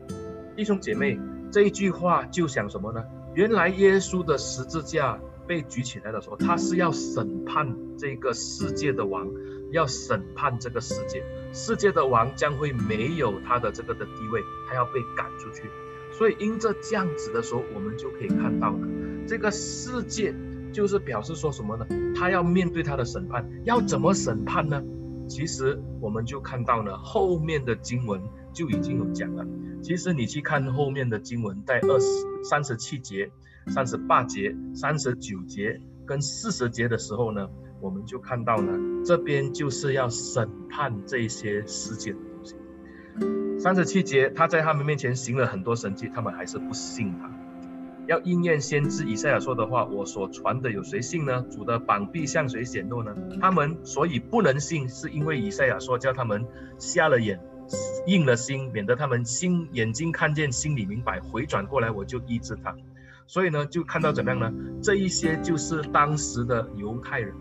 [0.54, 1.18] 弟兄姐妹，
[1.50, 3.02] 这一句话就想什么呢？
[3.34, 9.26] 原来耶稣的十字架被举起来的时候，他是要审判这个世界的王，
[9.72, 11.24] 要审判这个世界。
[11.54, 15.62] 世界的王将会没有他的这个的地位，他要被赶出去。
[16.12, 18.86] 所以因着这样子的时候，我们就可以看到了，
[19.26, 20.34] 这个世界
[20.72, 21.86] 就是表示说什么呢？
[22.14, 24.82] 他要面对他的审判，要怎么审判呢？
[25.28, 28.20] 其实我们就看到了后面的经文
[28.52, 29.46] 就已经有讲了。
[29.82, 32.06] 其实你去看后面的经文，在二十
[32.42, 33.30] 三十七节、
[33.68, 37.48] 三十八节、三十九节跟四十节的时候呢，
[37.80, 38.72] 我们就看到呢，
[39.04, 42.56] 这边就是要审判这些世界的东西。
[43.60, 47.30] 三十七节，他在他们面前行了很多神迹，他们还是不信他。
[48.06, 51.44] 要应验先知以赛亚说的话，我所传的有谁信呢？
[51.50, 53.14] 主的膀臂向谁显露呢？
[53.40, 56.44] 他们所以不能信，是因为以赛亚说叫他们
[56.78, 57.40] 瞎了眼。
[58.06, 62.74] 硬了心，免得他们心眼睛看见，心里明白，回转过来我就医治他。
[63.28, 64.52] 所以呢，就看到怎么样呢？
[64.82, 67.32] 这一些就是当时的犹太人。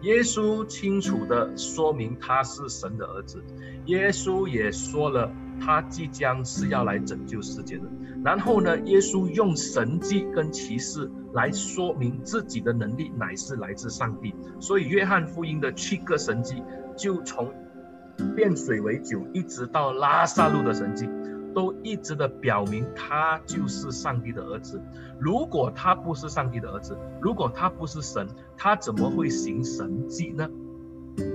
[0.00, 3.44] 耶稣清楚地说明他是神的儿子，
[3.86, 7.84] 耶稣也说了他即将是要来拯救世界的。
[8.24, 14.34] 然后呢，耶稣用神迹跟奇事来说明自己的能力乃是来自上帝。
[14.60, 16.62] 所以约翰福音的七个神迹
[16.96, 17.52] 就从。
[18.36, 21.08] 变水为酒，一直到拉撒路的神迹，
[21.52, 24.80] 都一直的表明他就是上帝的儿子。
[25.18, 30.48] 如果他不是上帝的儿子，如果他不是神，他怎么会行神迹呢？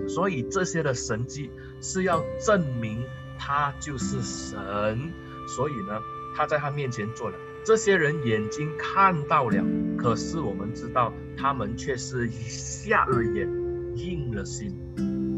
[0.08, 1.52] 所以这些的神迹
[1.82, 3.04] 是要证明
[3.40, 5.12] 他就是神。
[5.48, 6.00] 所以呢，
[6.36, 9.66] 他在他面前做了，这些人眼睛看到了，
[9.98, 13.50] 可是我们知道他们却是瞎了眼，
[13.96, 14.78] 硬了心。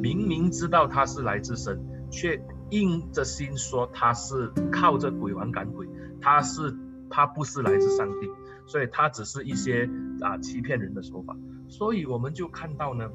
[0.02, 1.80] 明明知道他是来自神，
[2.12, 5.88] 却硬着心说他是靠着鬼王赶鬼，
[6.20, 6.76] 他是
[7.10, 8.28] 他不是来自上帝，
[8.66, 11.38] 所以他只是一些啊欺骗人的手法。
[11.70, 13.10] 所以我们就看到呢，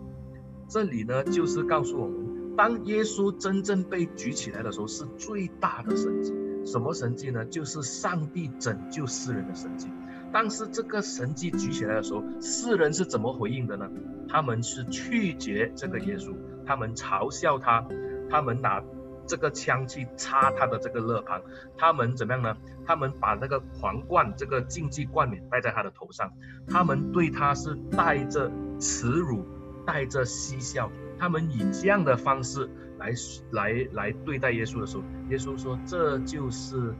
[0.66, 7.44] 这里呢就是告诉我们，当耶稣真正被举起来的时候，是最大的神迹，什么神迹呢？
[7.44, 9.88] 就是上帝拯救世人的神迹。
[10.32, 13.88] 但是这个神迹举起来的时候，世人是怎么回应的呢？
[14.28, 16.34] 他们是拒绝这个耶稣，
[16.66, 17.86] 他们嘲笑他，
[18.30, 18.82] 他们拿
[19.26, 21.42] 这个枪去插他的这个肋旁，
[21.76, 22.56] 他们怎么样呢？
[22.86, 26.32] 他们把那个皇冠，这个荆棘冠冕戴在他的头上，
[26.66, 29.44] 他们对他是带着耻辱，
[29.86, 33.12] 带着嬉笑，他们以这样的方式来
[33.50, 36.94] 来来对待耶稣的时候，耶稣说：“这就是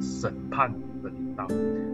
[0.00, 0.72] 审判
[1.02, 1.46] 的领导。”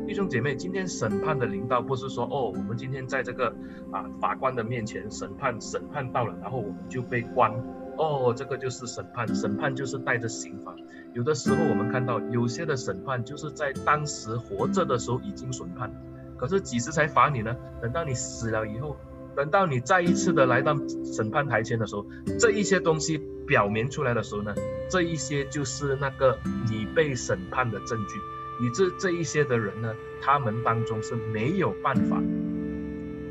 [0.07, 3.55] 弟兄姐妹，今天审判的领导不是说哦，我们今天在这个
[3.93, 7.53] 啊法官的面前审判，审判到了，然后我们就被关。
[7.97, 10.75] 哦，这个就是审判，审判就是带着刑罚。
[11.13, 15.93] 有的时候我们看到有些的审判就是在当时活着的时候已经审判，
[16.39, 17.55] 可是几时才罚你呢？
[17.83, 18.97] 等到你死了以后，
[19.37, 22.07] 等到你再一次的来到审判台前的时候，
[22.39, 24.55] 这一些东西表明出来的时候呢，
[24.89, 26.39] 这一些就是那个
[26.69, 28.19] 你被审判的证据。
[28.63, 32.21] 以致这一些的人呢，他们当中是没有办法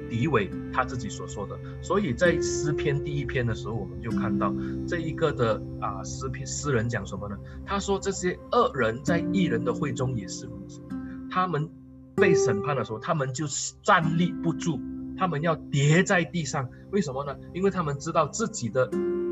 [0.10, 1.56] 诋毁他自己所说的。
[1.84, 4.52] 所以在诗篇第一篇的时候，我们就看到
[4.88, 7.38] 这一个的啊诗篇诗人讲什么呢？
[7.64, 10.82] 他说这些恶人在义人的会中也是如此，
[11.30, 11.70] 他们
[12.16, 14.80] 被审判的时候，他们就是站立不住，
[15.20, 16.70] 他们要跌在地上。
[16.92, 17.36] 为什么呢？
[17.54, 18.90] 因为他们知道自己的。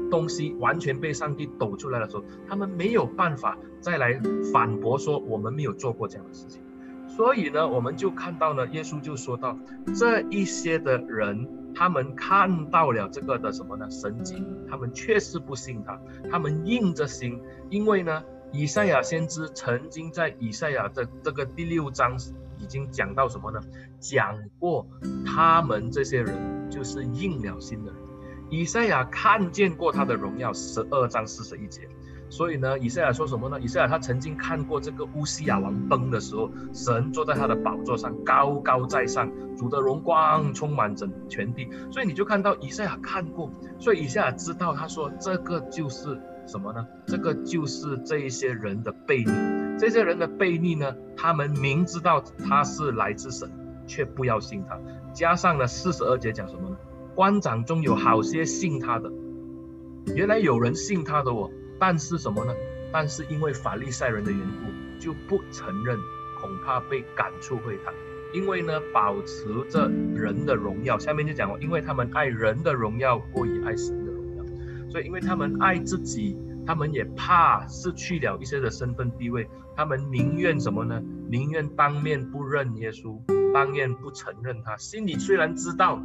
[0.09, 4.17] 东西完全被上帝抖出来的时候，他们没有办法再来
[4.53, 6.61] 反驳说我们没有做过这样的事情。
[7.09, 9.59] 所以呢，我们就看到呢，耶稣就说到
[9.93, 11.45] 这一些的人，
[11.75, 13.85] 他们看到了这个的什么呢？
[13.91, 15.99] 神迹，他们确实不信他，
[16.31, 18.23] 他们硬着心，因为呢，
[18.53, 22.17] 以赛亚先知曾经在以赛亚的这个第六章
[22.59, 23.59] 已经讲到什么呢？
[23.99, 24.87] 讲过
[25.25, 28.01] 他们这些人就是硬了心的人。
[28.49, 31.87] 以赛亚看见过他的荣耀，十二章四十一节。
[32.29, 33.57] 所以呢，以赛亚说什么呢？
[33.61, 41.69] 以赛亚他曾经看过这个乌西亚王崩的时候，神坐在他的宝座上，高高在上，主的荣光充满整全地。
[41.89, 46.85] 所以你就看到以赛亚看过，所以以赛亚知道，他说这个就是什么呢？
[47.05, 49.66] 这个就是这一些人的悖逆。
[49.77, 53.49] 这些人的悖逆呢，他们明知道他是来自神，
[53.85, 54.77] 却不要信他。
[55.13, 56.77] 加上了四十二节讲什么呢？
[57.15, 59.11] 官长中有好些信他的，
[60.15, 62.53] 原来有人信他的哦，但是什么呢？
[62.91, 65.97] 但是因为法利赛人的缘故，就不承认，
[66.39, 67.93] 恐怕被赶出会堂。
[68.33, 70.99] 因为呢，保持着人的荣耀。
[70.99, 74.43] 下面就讲哦，因为他们爱人的荣耀过于爱神的荣耀，
[74.89, 81.01] 所以因为他们爱自己，他们也怕失去了一些的身份地位，他们宁愿什么呢？
[81.29, 83.19] 宁愿当面不认耶稣，
[83.53, 85.99] 当面不承认他，心里虽然知道。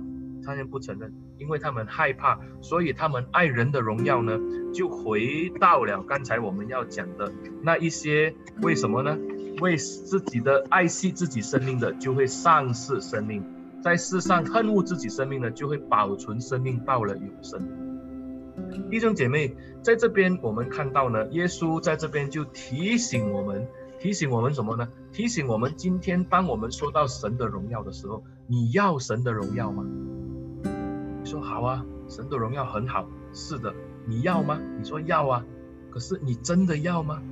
[0.45, 4.37] 他们不承认，因为他们害怕，所以他们爱人的荣耀呢，
[4.75, 8.35] 就回到了刚才我们要讲的那一些。
[8.61, 9.17] 为什么呢？
[9.61, 13.41] 为自己的爱惜自己生命的，就会丧失生命；
[13.81, 17.82] 在世上恨恶自己生命的，就会保存生命到了永生。
[18.91, 23.67] 弟兄姐妹，在这边我们看到呢，耶稣在这边就提醒我们，
[23.99, 24.89] 提醒我们什么呢？
[25.13, 29.85] 提醒我们今天当我们说到神的荣耀的时候，你要神的荣耀吗？
[31.23, 33.75] 你说好啊，神的荣耀很好，是的，
[34.07, 34.61] 你要吗？
[34.79, 35.45] 你说要啊，
[35.91, 37.23] 可是你真的要吗？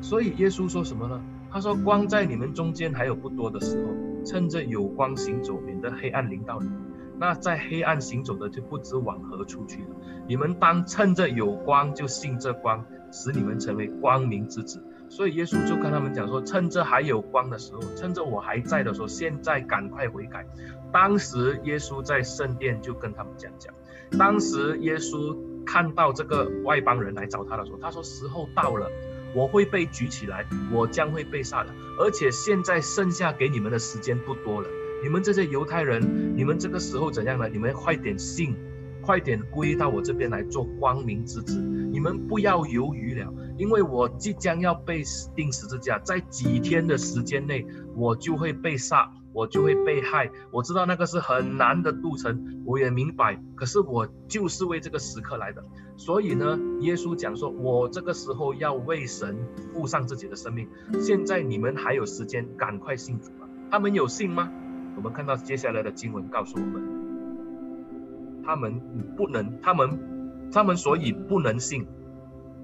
[0.00, 1.22] 所以耶稣说什么呢？
[1.52, 3.92] 他说：“光在你们中间还有不多的时候，
[4.24, 6.89] 趁着有光行走，免得黑暗临到你们。
[7.20, 9.88] 那在黑暗行走的就不知往何处去了。
[10.26, 20.46] 你们当趁着有光，就信这光，使你们成为光明之子。”所以耶稣就跟他们讲说：“趁着还有光的时候，趁着我还在的时候，现在赶快悔改。”
[20.92, 23.74] 当时耶稣在圣殿就跟他们讲讲，
[24.18, 28.88] 当时耶稣看到这个外邦人来找他的时候，他说：“时候到了，
[29.34, 31.70] 我会被举起来，我将会被杀的。
[31.98, 34.68] 而且现在剩下给你们的时间不多了。
[35.02, 37.48] 你们这些犹太人，你们这个时候怎样呢？
[37.48, 38.56] 你们快点信，
[39.02, 41.60] 快点归到我这边来做光明之子。
[41.60, 45.02] 你们不要犹豫了，因为我即将要被
[45.34, 53.40] 钉十字架，在几天的时间内，我就会被杀。”我就会被害，我知道那个是很难的路程，我也明白。
[53.54, 55.64] 可是我就是为这个时刻来的，
[55.96, 59.38] 所以呢，耶稣讲说，我这个时候要为神
[59.72, 60.68] 付上自己的生命。
[61.00, 63.48] 现在你们还有时间，赶快信主吧。
[63.70, 64.50] 他们有信吗？
[64.96, 68.80] 我们看到接下来的经文告诉我们，他们
[69.16, 71.86] 不能，他们，他们所以不能信，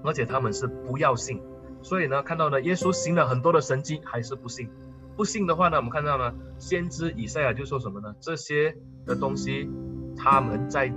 [0.02, 1.40] 而且他们是不要信。
[1.82, 4.68] 所以呢，看到呢，耶稣行了很多的神迹，还是不信。
[5.16, 8.14] 不信的话呢，我们看到呢，先知以赛亚就说什么呢？
[8.20, 9.70] 这些的东西，
[10.16, 10.92] 他们在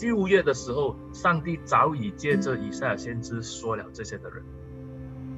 [0.00, 4.42] 旧月的时候，上帝早已借着以赛亚先知说了这些的人。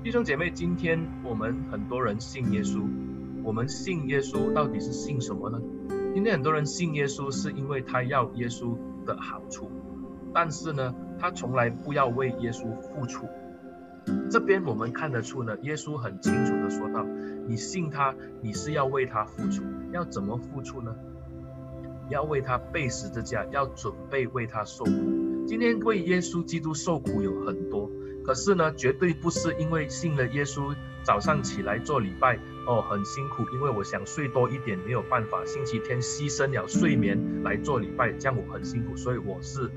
[0.03, 2.81] 弟兄姐妹，今天我们很多人信耶稣，
[3.43, 5.61] 我们信耶稣到底是信什么呢？
[6.15, 8.77] 今天很多人信耶稣是因为他要耶稣
[9.07, 9.71] 的好处，
[10.35, 13.27] 但是呢，他从来不要为耶稣付出。
[14.31, 17.05] 这边我们看得出呢，耶稣很清楚地说道：
[17.47, 19.63] 你信他，你是要为他付出，
[19.93, 20.95] 要怎么付出呢？
[22.09, 24.91] 要为他背十字架，要准备为他受苦。
[25.47, 27.89] 今天为耶稣基督受苦有很多。
[28.25, 39.71] 可是呢，绝对不是因为信了耶稣，早上起来做礼拜哦，很辛苦，因为我想睡多一点，没有办法，星期天牺牲了睡眠来做礼拜，这样我很辛苦，所以我是，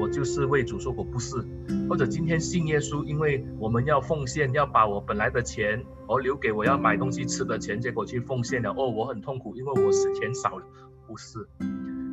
[0.00, 1.36] 我就是为主说，我，不是。
[1.88, 10.64] 或者今天信耶稣，因为我们要奉献，要把我本来的钱哦留给我要买东西吃的钱，结果去奉献了，哦，我很痛苦，因为我是钱少了，
[11.06, 11.46] 不是。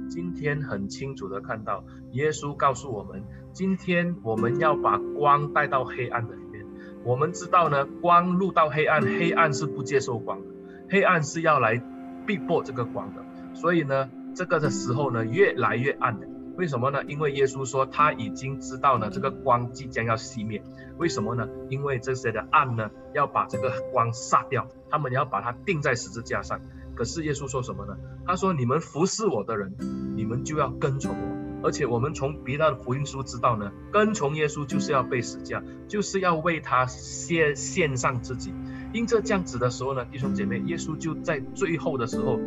[0.08, 6.66] 今天很清楚的看到，耶稣告诉我们，今天我们要把光带到黑暗的里面。
[7.04, 10.48] 我们知道呢，光入到黑暗，黑暗是不接受光的，
[10.90, 11.82] 黑暗是要来
[12.26, 13.24] 逼迫这个光的。
[13.54, 16.28] 所以呢，这个的时候呢，越来越暗的。
[16.58, 17.04] 为什么呢？
[17.06, 20.64] 因为耶稣说他已经知道呢，这个光即将要熄灭。
[20.98, 21.50] 为什么呢？
[21.70, 26.62] 因为这些的暗呢，要把这个光杀掉，他们要把它钉在十字架上。
[26.96, 27.98] 可是耶稣说什么呢？
[28.26, 29.76] 他说：“你们服侍我的人，
[30.16, 31.46] 你们就要跟从我。
[31.64, 38.54] 而且我们从别的福音书知道呢，跟从耶稣就是要被死架，就是要为他献献上自己。
[38.94, 42.40] 因这这样子的时候呢，弟兄姐妹，耶稣就在最后的时候，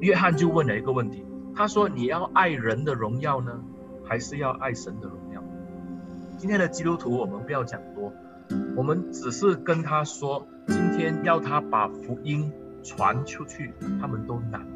[0.00, 3.60] 约翰就问了一个问题，他说：你要爱人的荣耀呢，
[4.04, 5.42] 还是要爱神的荣耀？
[6.38, 8.12] 今天的基督徒，我们不要讲多，
[8.76, 12.50] 我们只是跟他说，今天要他把福音。”
[12.82, 14.66] 传出去，他们都难。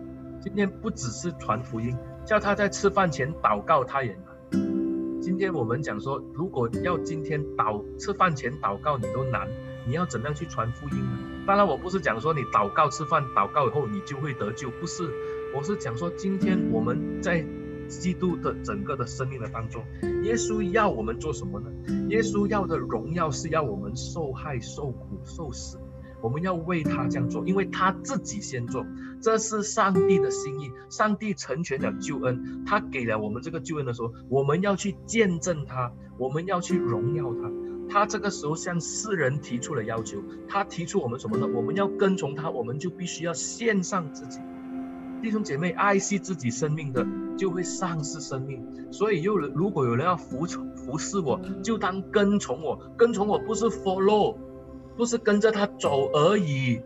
[0.41, 4.61] 今天不只是传福音，叫他在吃饭前祷告，他也难。
[5.23, 9.49] 今天我们讲说，如果要今天祷吃饭前祷告，你都难，
[9.87, 11.19] 你要怎样去传福音呢？
[11.47, 15.09] 当然，我不是讲说你祷告吃饭祷告以后你就会得救，不是。
[15.57, 17.45] 我是讲说，今天我们在
[17.89, 19.83] 基督的整个的生命的当中，
[20.23, 21.71] 耶稣要我们做什么呢？
[22.09, 25.79] 耶稣要的荣耀是要我们受害、受苦、受死。
[26.25, 28.87] 我们要为他这样做，因为他自己先做，
[29.21, 30.73] 这是上帝的心意。
[30.89, 37.53] 上帝成全了救恩，他给了我们这个救恩的时候，我们要去见证他，我们要去荣耀他。
[37.91, 40.17] 他这个时候向世人提出了要求，
[40.49, 41.47] 他提出我们什么呢？
[41.47, 44.41] 我们要跟从他，我们就必须要献上自己。
[45.21, 47.07] 弟兄姐妹，爱惜自己生命的，
[47.37, 48.67] 就会丧失生命。
[48.91, 52.81] 所以，有人如果有人要服从服侍我，就当跟从我。
[52.97, 54.39] 跟从我不是 follow。
[54.97, 56.81] 不是跟着他走而已，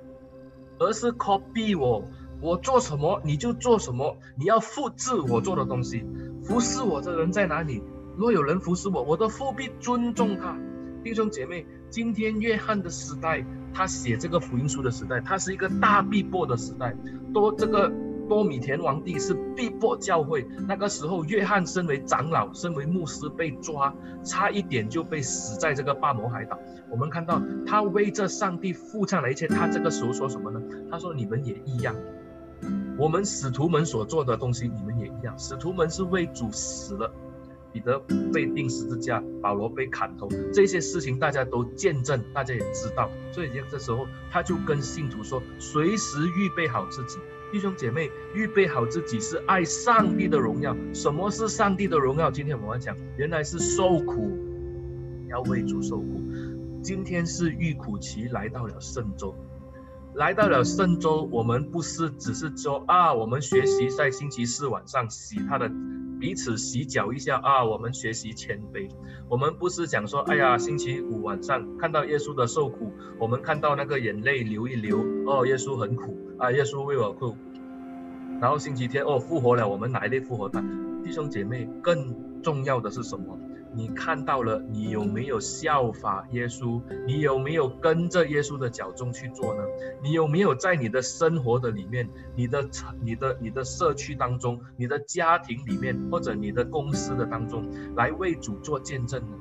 [0.78, 2.04] 而是 copy 我，
[2.40, 6.04] 我做什么你就做什么，你要复制我做的东西。
[6.42, 7.82] 服侍我的人在哪里？
[8.16, 10.56] 若有人服侍我，我都务必尊重他。
[11.04, 16.96] 弟兄姐妹，今天约翰的时代，他写这个福音书的时代，他是一个大逼迫的时代，
[17.32, 17.92] 多这个。
[18.28, 26.58] 多米田王帝是逼迫教会，那个时候，约翰身为长老，身为牧师被抓，差一点就被死在这个巴摩海岛。
[26.90, 30.60] 我们看到他为这上帝付上了一切，他这个时候说什么呢？
[30.90, 31.94] 他说：“你们也一样，
[32.98, 35.38] 我们使徒们所做的东西，你们也一样。
[35.38, 37.12] 使徒们是为主死了，
[37.72, 37.98] 彼得
[38.32, 43.10] 被钉十字架，保罗被砍头，这些事情大家都见证，大家也知道。
[43.32, 47.18] 所以这时候他就跟信徒说：随时预备好自己。”
[47.50, 50.76] 弟兄姐妹，预备好自己是爱上帝的荣耀。
[50.92, 52.30] 什么是上帝的荣耀？
[52.30, 54.30] 今天我们讲，原来是受苦，
[55.30, 56.20] 要为主受苦。
[56.82, 59.34] 今天是预苦期来到了圣周，
[60.14, 65.70] 来到了圣周，我们不是只是说啊，我们学习在星期四晚上洗他的
[66.20, 68.90] 彼此洗脚一下啊，我们学习谦卑。
[69.26, 76.27] 我们不是讲说，哎呀，星期五晚上看到耶稣的受苦，我们看到那个眼泪流一流，哦，耶稣很苦。
[76.38, 77.36] 啊，耶稣为我哭，
[78.40, 80.62] 然后星期天哦复活了，我们哪一类复活他？
[81.02, 83.36] 弟兄姐妹，更重要的是什么？
[83.74, 86.80] 你看到了，你有没有效法耶稣？
[87.06, 89.62] 你有没有跟着耶稣的脚踪去做呢？
[90.02, 92.66] 你有没有在你的生活的里面，你的、
[93.02, 99.36] 你的、你的社区当中，你的家庭里面，或者你的公司的当中，来为主做见证呢？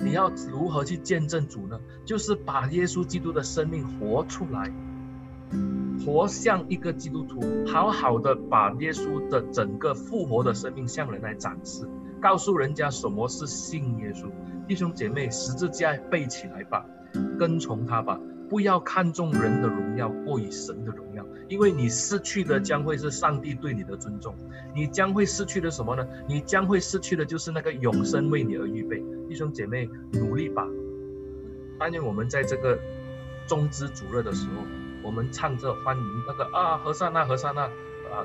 [0.00, 1.80] 你要如何去见证主呢？
[2.04, 4.70] 就是把耶稣基督的生命活出来。
[6.04, 11.88] 活像一个基督徒，好好的把耶稣的整个复活的生命向人来展示，
[12.20, 14.30] 告诉人家什么是信耶稣。
[14.66, 16.84] 弟兄姐妹，十字架背起来吧，
[17.38, 24.34] 跟从他吧，不要看重人的荣耀过于神的荣耀，因为你失去的将会是上帝对你的尊重，
[24.74, 26.06] 你将会失去的什么呢？
[26.28, 29.02] 你将会失去的就是那个永生为你而预备。
[29.28, 30.66] 弟兄姐妹，努力吧。
[31.78, 32.78] 但愿我们在这个
[33.46, 34.62] 中之主日的时候，
[35.02, 38.24] 我们唱着欢迎那个啊，和散那，和散那，啊，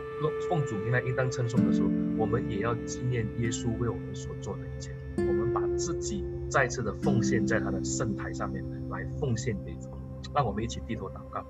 [0.50, 4.96] 奉主名来应当称颂的时候，我们也要纪念耶稣为我们所做的一切。
[5.18, 9.90] 我们把自己再次的奉献在他的圣台上面来奉献给主。
[10.34, 11.46] 让我们一起低头祷告。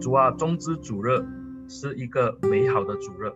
[0.00, 1.24] 主啊，棕枝主日
[1.68, 3.32] 是一个美好的主日。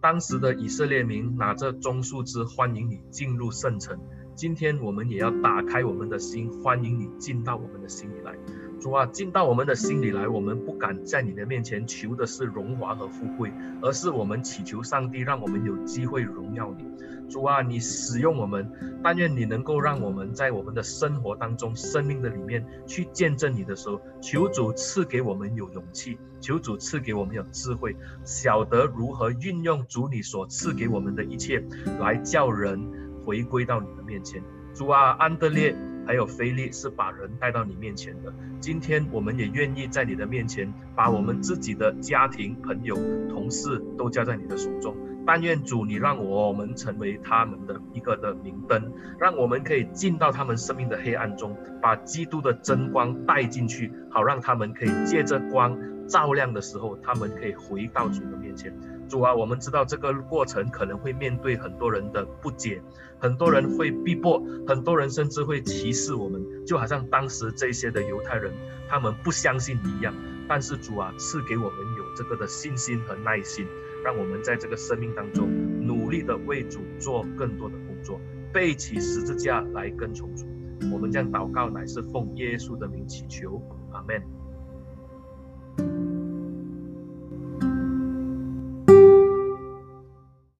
[0.00, 3.98] 当时的以色列民拿着棕树枝欢迎你进入圣城。
[4.34, 8.32] 今天我们也要打开我们的心，欢迎你进到我们的心里来。
[8.80, 13.52] 主啊，进到我们的心里来，我们不敢在你的面前求的是荣华和富贵，
[13.82, 16.84] 而是我们祈求上帝，让我们有机会荣耀你。
[17.28, 18.70] 主啊，你使用我们，
[19.02, 31.62] 但愿你能够让我们在我们的生活当中、生命的里面去见证你的时候，求主赐给我们有勇气，求主赐给我们有智慧，晓得如何运用主你所赐给我们的一切，
[32.00, 32.80] 来叫人
[33.24, 34.40] 回归到你的面前。
[34.72, 35.76] 主啊，安德烈。
[36.08, 38.32] 还有菲利是把人带到你面前的。
[38.60, 42.96] 今天我们也愿意在你的面前，把我们自己的家庭、朋友、
[43.28, 44.96] 同事都交在你的手中。
[45.26, 48.90] 但愿主你让我们成为他们的一个的明灯，
[49.20, 58.74] 让我们可以进到他们生命的黑暗中，把基督的真光带进去，好让他们可以借着光照亮的时候，他们可以回到主的面前。
[59.08, 62.80] 主啊，我们知道这个过程可能会面对很多人的不解，
[63.18, 68.52] 很多人会逼迫，很多人甚至会歧视我们，就好像当时这些的犹太人，
[68.88, 70.14] 他们不相信你一样。
[70.46, 73.66] 但是主啊，赐给我们有这个的信心和耐心，
[74.04, 75.48] 让我们在这个生命当中
[75.86, 78.20] 努力的为主做更多的工作，
[78.52, 80.46] 背起十字架来跟从主。
[80.92, 83.60] 我们将祷告乃是奉耶稣的名祈求，
[83.92, 84.22] 阿门。